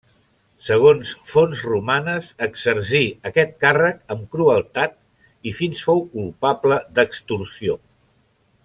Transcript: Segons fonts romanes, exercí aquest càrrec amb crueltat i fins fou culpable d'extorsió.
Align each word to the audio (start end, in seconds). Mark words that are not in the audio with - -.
Segons 0.67 1.09
fonts 1.33 1.61
romanes, 1.71 2.29
exercí 2.47 3.03
aquest 3.31 3.53
càrrec 3.65 4.01
amb 4.15 4.25
crueltat 4.37 4.99
i 5.51 5.55
fins 5.61 5.85
fou 5.91 6.03
culpable 6.17 6.81
d'extorsió. 6.99 7.79